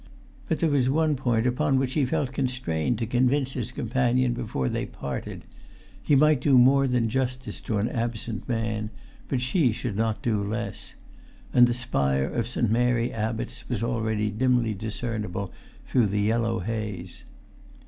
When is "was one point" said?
0.71-1.45